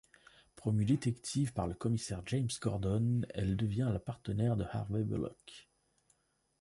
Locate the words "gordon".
2.59-3.21